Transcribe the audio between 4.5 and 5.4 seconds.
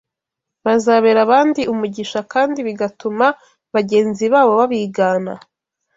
babigana